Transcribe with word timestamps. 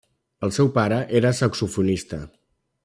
El 0.47 0.53
seu 0.55 0.71
pare 0.77 0.97
era 1.21 1.33
saxofonista. 1.43 2.23